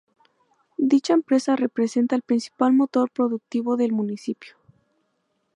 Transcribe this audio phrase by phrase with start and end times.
[0.79, 4.55] Dicha empresa representa el principal motor productivo del municipio.